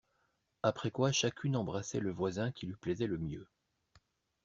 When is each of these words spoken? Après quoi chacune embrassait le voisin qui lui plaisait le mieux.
Après 0.63 0.89
quoi 0.89 1.11
chacune 1.11 1.55
embrassait 1.55 1.99
le 1.99 2.11
voisin 2.11 2.51
qui 2.51 2.65
lui 2.65 2.75
plaisait 2.75 3.05
le 3.05 3.19
mieux. 3.19 3.45